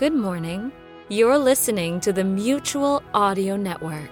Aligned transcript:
Good 0.00 0.14
morning. 0.14 0.72
You're 1.10 1.36
listening 1.36 2.00
to 2.00 2.10
the 2.10 2.24
Mutual 2.24 3.02
Audio 3.12 3.56
Network. 3.56 4.08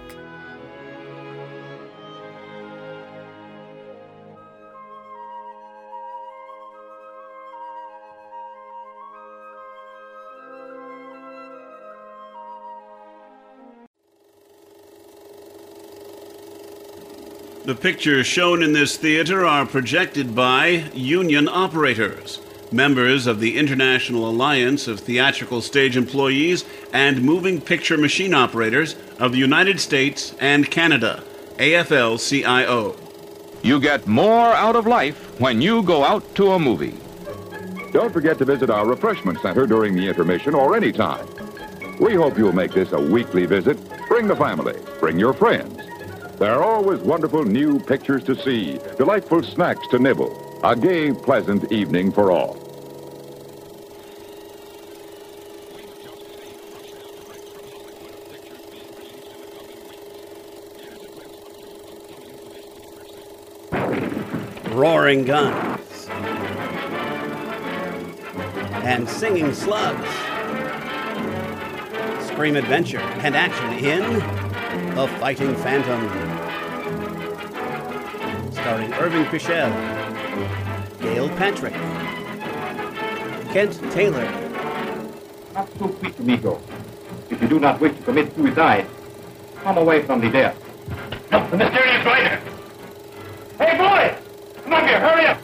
The 17.65 17.73
pictures 17.73 18.27
shown 18.27 18.61
in 18.61 18.73
this 18.73 18.95
theater 18.95 19.43
are 19.43 19.65
projected 19.65 20.35
by 20.35 20.67
union 20.93 21.49
operators, 21.49 22.39
members 22.71 23.27
of 23.27 23.39
the 23.39 23.57
International 23.57 24.29
Alliance 24.29 24.87
of 24.87 24.99
Theatrical 24.99 25.61
Stage 25.61 25.97
Employees 25.97 26.65
and 26.93 27.21
Moving 27.21 27.59
Picture 27.61 27.97
Machine 27.97 28.33
Operators 28.33 28.95
of 29.19 29.31
the 29.31 29.37
United 29.37 29.79
States 29.79 30.35
and 30.39 30.69
Canada, 30.69 31.23
AFL 31.57 32.17
CIO. 32.19 32.95
You 33.61 33.79
get 33.79 34.07
more 34.07 34.53
out 34.53 34.75
of 34.75 34.87
life 34.87 35.39
when 35.39 35.61
you 35.61 35.83
go 35.83 36.03
out 36.03 36.35
to 36.35 36.51
a 36.51 36.59
movie. 36.59 36.95
Don't 37.91 38.13
forget 38.13 38.37
to 38.37 38.45
visit 38.45 38.69
our 38.69 38.85
refreshment 38.85 39.41
center 39.41 39.65
during 39.65 39.95
the 39.95 40.07
intermission 40.07 40.53
or 40.53 40.75
any 40.75 40.91
time. 40.91 41.27
We 41.99 42.15
hope 42.15 42.37
you'll 42.37 42.53
make 42.53 42.71
this 42.71 42.91
a 42.91 43.01
weekly 43.01 43.45
visit. 43.45 43.77
Bring 44.07 44.27
the 44.27 44.35
family, 44.35 44.75
bring 44.99 45.17
your 45.17 45.33
friends. 45.33 45.75
There 46.37 46.53
are 46.53 46.63
always 46.63 47.01
wonderful 47.01 47.43
new 47.43 47.79
pictures 47.79 48.23
to 48.23 48.35
see, 48.35 48.79
delightful 48.97 49.43
snacks 49.43 49.85
to 49.89 49.99
nibble, 49.99 50.59
a 50.63 50.75
gay, 50.75 51.11
pleasant 51.11 51.69
evening 51.71 52.13
for 52.13 52.31
all. 52.31 52.58
Roaring 64.71 65.25
guns, 65.25 66.07
and 68.83 69.07
singing 69.09 69.53
slugs. 69.53 70.07
Scream 72.27 72.55
adventure 72.55 72.99
and 72.99 73.35
action 73.35 73.73
in 73.73 74.03
The 74.95 75.07
Fighting 75.19 75.55
Phantom. 75.55 76.09
Starring 78.53 78.93
Irving 78.93 79.25
Pichel, 79.25 79.69
Gail 81.01 81.29
Patrick, 81.29 81.73
Kent 83.51 83.79
Taylor, 83.91 84.25
Not 85.53 85.69
so 85.77 85.87
quick, 85.87 86.17
amigo. 86.19 86.61
If 87.29 87.41
you 87.41 87.47
do 87.47 87.59
not 87.59 87.79
wish 87.81 87.95
to 87.97 88.03
commit 88.03 88.33
suicide, 88.35 88.85
come 89.63 89.77
away 89.77 90.03
from 90.03 90.21
the 90.21 90.29
death. 90.29 90.55
Look, 91.31 91.49
the 91.51 91.57
mysterious 91.57 92.05
rider! 92.05 92.41
Hey, 93.57 93.77
boy! 93.77 94.15
Come 94.63 94.73
up 94.73 94.83
here, 94.83 94.99
hurry 94.99 95.25
up! 95.25 95.39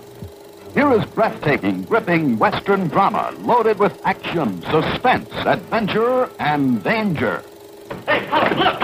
Here 0.86 1.02
is 1.02 1.06
breathtaking, 1.06 1.82
gripping 1.86 2.38
Western 2.38 2.88
drama 2.90 3.34
loaded 3.40 3.80
with 3.80 4.00
action, 4.06 4.62
suspense, 4.70 5.32
adventure, 5.34 6.30
and 6.38 6.84
danger. 6.84 7.44
Hey, 8.06 8.24
Hollis, 8.28 8.56
look! 8.56 8.80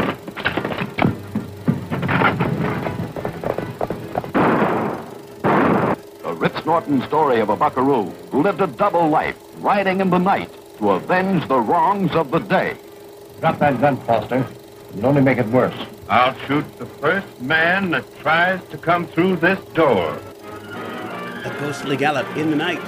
The 6.23 6.33
Ritz 6.33 6.65
Norton 6.65 7.03
story 7.03 7.39
of 7.39 7.49
a 7.49 7.55
buckaroo 7.55 8.05
who 8.31 8.41
lived 8.41 8.61
a 8.61 8.67
double 8.67 9.07
life, 9.07 9.37
riding 9.57 10.01
in 10.01 10.09
the 10.09 10.17
night 10.17 10.49
to 10.79 10.89
avenge 10.93 11.47
the 11.47 11.59
wrongs 11.59 12.15
of 12.15 12.31
the 12.31 12.39
day. 12.39 12.77
Drop 13.41 13.59
that 13.59 13.79
gun, 13.79 13.97
Foster. 14.07 14.43
You'll 14.95 15.05
only 15.05 15.21
make 15.21 15.37
it 15.37 15.45
worse. 15.49 15.77
I'll 16.09 16.33
shoot 16.47 16.65
the 16.79 16.87
first 16.87 17.39
man 17.39 17.91
that 17.91 18.05
tries 18.21 18.59
to 18.69 18.79
come 18.79 19.05
through 19.05 19.35
this 19.35 19.59
door. 19.75 20.19
A 21.43 21.49
ghostly 21.59 21.97
gallop 21.97 22.27
in 22.37 22.51
the 22.51 22.55
night, 22.55 22.83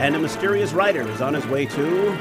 and 0.00 0.16
a 0.16 0.18
mysterious 0.18 0.72
rider 0.72 1.02
is 1.02 1.20
on 1.20 1.34
his 1.34 1.46
way 1.46 1.66
to 1.66 2.16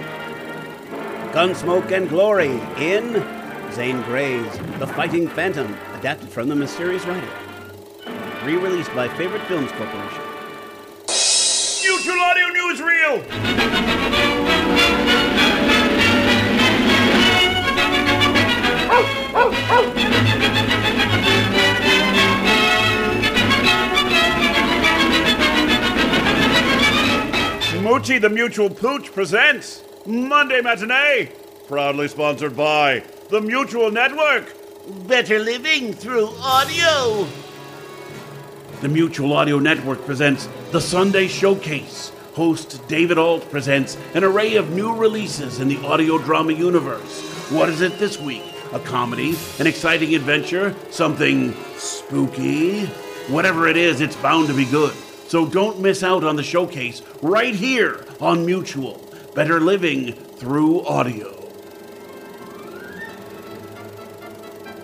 Gunsmoke 1.32 1.92
and 1.92 2.10
Glory 2.10 2.60
in 2.78 3.24
Zane 3.72 4.02
Grey's 4.02 4.52
The 4.80 4.88
Fighting 4.88 5.30
Phantom, 5.30 5.78
adapted 5.94 6.28
from 6.28 6.50
The 6.50 6.56
Mysterious 6.56 7.06
Rider. 7.06 7.30
Re-released 8.44 8.94
by 8.94 9.08
Favorite 9.16 9.44
Films 9.44 9.72
Corporation. 9.72 10.24
Mutual 11.82 12.20
Audio 12.20 12.48
Newsreel! 12.50 13.24
Smoochie 27.78 28.20
the 28.20 28.28
Mutual 28.28 28.72
Pooch 28.72 29.12
presents 29.14 29.84
Monday 30.04 30.62
Matinee, 30.62 31.32
proudly 31.68 32.08
sponsored 32.08 32.58
by 32.58 33.04
the 33.30 33.40
Mutual 33.40 33.92
Network. 33.92 34.52
Better 35.08 35.38
living 35.38 35.94
through 35.94 36.28
audio. 36.42 37.28
The 38.82 38.90
Mutual 38.90 39.32
Audio 39.32 39.60
Network 39.60 40.04
presents 40.08 40.50
the 40.72 40.82
Sunday 40.82 41.28
Showcase. 41.28 42.12
Host 42.34 42.82
David 42.88 43.20
Alt 43.20 43.48
presents 43.52 43.96
an 44.16 44.24
array 44.24 44.56
of 44.56 44.72
new 44.72 44.96
releases 44.96 45.60
in 45.60 45.68
the 45.68 45.78
audio 45.86 46.18
drama 46.18 46.54
universe. 46.54 47.22
What 47.52 47.70
is 47.70 47.82
it 47.82 48.00
this 48.00 48.20
week? 48.20 48.44
A 48.74 48.80
comedy, 48.80 49.36
an 49.60 49.68
exciting 49.68 50.16
adventure, 50.16 50.76
something 50.90 51.54
spooky? 51.76 52.88
Whatever 53.28 53.68
it 53.68 53.78
is, 53.78 54.02
it's 54.02 54.16
bound 54.16 54.48
to 54.48 54.56
be 54.56 54.66
good. 54.66 54.96
So 55.28 55.46
don't 55.46 55.82
miss 55.82 56.04
out 56.04 56.24
on 56.24 56.38
the 56.38 56.44
showcase 56.44 57.02
right 57.22 57.54
here 57.54 58.06
on 58.22 58.46
Mutual. 58.46 59.06
Better 59.36 59.60
living 59.60 60.14
through 60.14 60.86
audio. 60.86 61.34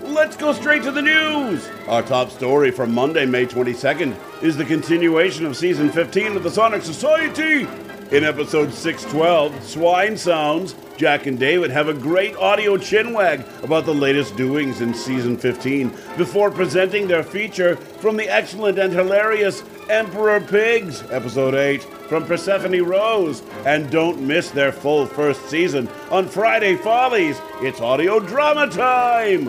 Let's 0.01 0.35
go 0.35 0.51
straight 0.51 0.83
to 0.83 0.91
the 0.91 1.01
news. 1.01 1.67
Our 1.87 2.03
top 2.03 2.29
story 2.29 2.71
from 2.71 2.93
Monday, 2.93 3.25
May 3.25 3.45
22nd, 3.45 4.43
is 4.43 4.57
the 4.57 4.65
continuation 4.65 5.45
of 5.45 5.55
season 5.55 5.89
15 5.89 6.35
of 6.35 6.43
the 6.43 6.51
Sonic 6.51 6.83
Society. 6.83 7.65
In 8.13 8.23
episode 8.23 8.71
612, 8.71 9.63
Swine 9.63 10.15
Sounds, 10.15 10.75
Jack 10.97 11.25
and 11.25 11.39
David 11.39 11.71
have 11.71 11.87
a 11.87 11.95
great 11.95 12.35
audio 12.35 12.77
chinwag 12.77 13.43
about 13.63 13.85
the 13.85 13.93
latest 13.95 14.37
doings 14.37 14.81
in 14.81 14.93
season 14.93 15.35
15 15.35 15.89
before 16.15 16.51
presenting 16.51 17.07
their 17.07 17.23
feature 17.23 17.75
from 17.75 18.15
the 18.15 18.29
excellent 18.29 18.77
and 18.77 18.93
hilarious 18.93 19.63
Emperor 19.89 20.39
Pigs, 20.39 21.01
episode 21.09 21.55
8, 21.55 21.81
from 22.07 22.23
Persephone 22.27 22.83
Rose. 22.83 23.41
And 23.65 23.89
don't 23.89 24.21
miss 24.21 24.51
their 24.51 24.71
full 24.71 25.07
first 25.07 25.49
season 25.49 25.89
on 26.11 26.27
Friday 26.27 26.75
Follies. 26.75 27.41
It's 27.61 27.81
audio 27.81 28.19
drama 28.19 28.69
time. 28.69 29.47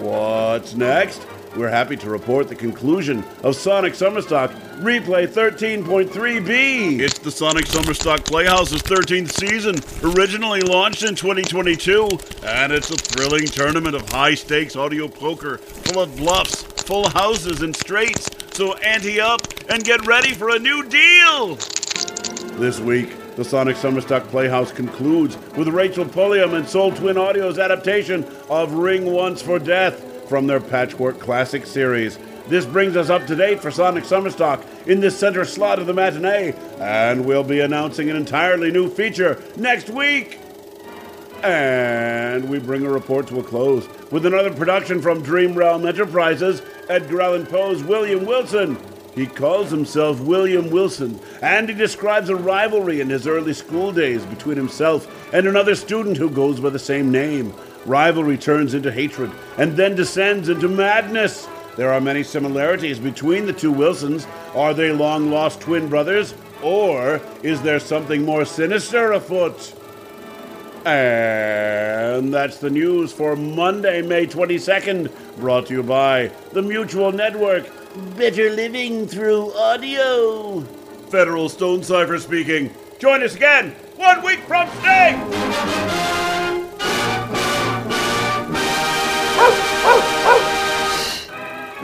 What's 0.00 0.74
next? 0.74 1.24
We're 1.56 1.70
happy 1.70 1.96
to 1.96 2.10
report 2.10 2.48
the 2.48 2.54
conclusion 2.54 3.24
of 3.42 3.56
Sonic 3.56 3.94
Summerstock 3.94 4.50
Replay 4.80 5.26
13.3b. 5.26 7.00
It's 7.00 7.18
the 7.18 7.30
Sonic 7.30 7.64
Summerstock 7.64 8.26
Playhouse's 8.26 8.82
13th 8.82 9.32
season, 9.32 9.76
originally 10.14 10.60
launched 10.60 11.02
in 11.04 11.14
2022, 11.14 12.08
and 12.44 12.72
it's 12.72 12.90
a 12.90 12.96
thrilling 12.96 13.46
tournament 13.46 13.96
of 13.96 14.06
high 14.10 14.34
stakes 14.34 14.76
audio 14.76 15.08
poker 15.08 15.56
full 15.56 16.02
of 16.02 16.14
bluffs, 16.18 16.62
full 16.82 17.08
houses, 17.08 17.62
and 17.62 17.74
straights. 17.74 18.28
So 18.54 18.74
ante 18.74 19.18
up 19.18 19.40
and 19.70 19.82
get 19.82 20.06
ready 20.06 20.34
for 20.34 20.50
a 20.50 20.58
new 20.58 20.86
deal! 20.86 21.56
This 22.58 22.80
week, 22.80 23.34
the 23.36 23.44
Sonic 23.44 23.76
Summerstock 23.76 24.28
Playhouse 24.28 24.72
concludes 24.72 25.38
with 25.56 25.68
Rachel 25.68 26.04
Pulliam 26.04 26.52
and 26.52 26.68
Soul 26.68 26.92
Twin 26.92 27.16
Audio's 27.16 27.58
adaptation 27.58 28.24
of 28.50 28.74
Ring 28.74 29.10
Once 29.10 29.40
for 29.40 29.58
Death 29.58 30.15
from 30.28 30.46
their 30.46 30.60
Patchwork 30.60 31.18
Classic 31.18 31.66
series. 31.66 32.18
This 32.48 32.64
brings 32.64 32.96
us 32.96 33.10
up 33.10 33.26
to 33.26 33.34
date 33.34 33.60
for 33.60 33.70
Sonic 33.70 34.04
Summerstock 34.04 34.64
in 34.86 35.00
the 35.00 35.10
center 35.10 35.44
slot 35.44 35.78
of 35.78 35.86
the 35.86 35.94
matinee, 35.94 36.54
and 36.78 37.24
we'll 37.24 37.42
be 37.42 37.60
announcing 37.60 38.08
an 38.08 38.16
entirely 38.16 38.70
new 38.70 38.88
feature 38.88 39.42
next 39.56 39.90
week. 39.90 40.38
And 41.42 42.48
we 42.48 42.58
bring 42.58 42.84
a 42.84 42.90
report 42.90 43.26
to 43.28 43.40
a 43.40 43.42
close 43.42 43.88
with 44.10 44.26
another 44.26 44.52
production 44.52 45.02
from 45.02 45.22
DreamRealm 45.22 45.86
Enterprises, 45.86 46.62
Edgar 46.88 47.20
Allan 47.20 47.46
Poe's 47.46 47.82
William 47.82 48.24
Wilson. 48.24 48.78
He 49.14 49.26
calls 49.26 49.70
himself 49.70 50.20
William 50.20 50.70
Wilson, 50.70 51.18
and 51.40 51.68
he 51.68 51.74
describes 51.74 52.28
a 52.28 52.36
rivalry 52.36 53.00
in 53.00 53.08
his 53.08 53.26
early 53.26 53.54
school 53.54 53.90
days 53.90 54.24
between 54.26 54.56
himself 54.56 55.32
and 55.32 55.46
another 55.46 55.74
student 55.74 56.18
who 56.18 56.30
goes 56.30 56.60
by 56.60 56.70
the 56.70 56.78
same 56.78 57.10
name. 57.10 57.54
Rivalry 57.86 58.36
turns 58.36 58.74
into 58.74 58.90
hatred 58.90 59.30
and 59.58 59.76
then 59.76 59.94
descends 59.94 60.48
into 60.48 60.68
madness. 60.68 61.48
There 61.76 61.92
are 61.92 62.00
many 62.00 62.22
similarities 62.22 62.98
between 62.98 63.46
the 63.46 63.52
two 63.52 63.70
Wilsons. 63.70 64.26
Are 64.54 64.74
they 64.74 64.92
long 64.92 65.30
lost 65.30 65.60
twin 65.60 65.88
brothers? 65.88 66.34
Or 66.62 67.20
is 67.42 67.62
there 67.62 67.78
something 67.78 68.24
more 68.24 68.44
sinister 68.44 69.12
afoot? 69.12 69.74
And 70.86 72.32
that's 72.32 72.58
the 72.58 72.70
news 72.70 73.12
for 73.12 73.36
Monday, 73.36 74.02
May 74.02 74.26
22nd, 74.26 75.36
brought 75.36 75.66
to 75.66 75.74
you 75.74 75.82
by 75.82 76.30
the 76.52 76.62
Mutual 76.62 77.12
Network. 77.12 77.68
Better 78.16 78.50
living 78.50 79.06
through 79.06 79.52
audio. 79.52 80.60
Federal 81.10 81.48
Stonecipher 81.48 82.18
speaking. 82.18 82.74
Join 82.98 83.22
us 83.22 83.34
again 83.36 83.72
one 83.96 84.24
week 84.24 84.40
from 84.40 84.68
today. 84.76 86.15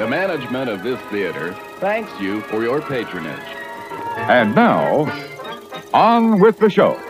The 0.02 0.08
management 0.08 0.68
of 0.68 0.82
this 0.82 1.00
theater 1.12 1.52
thanks 1.78 2.10
you 2.20 2.40
for 2.40 2.64
your 2.64 2.80
patronage. 2.80 3.38
And 4.16 4.52
now, 4.52 5.06
on 5.94 6.40
with 6.40 6.58
the 6.58 6.68
show. 6.68 7.00